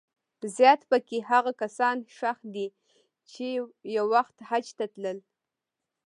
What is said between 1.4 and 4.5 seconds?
کسان ښخ دي چې یو وخت